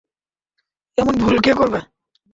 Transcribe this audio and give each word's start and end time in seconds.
এমন 0.97 1.13
ভুল 1.21 1.35
কে 1.39 1.51
করে? 1.53 1.79